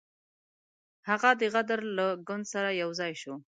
هغه 1.09 1.29
د 1.39 1.41
غدر 1.53 1.79
له 1.97 2.05
ګوند 2.27 2.45
سره 2.53 2.69
یو 2.81 2.89
ځای 2.99 3.13
شو. 3.21 3.33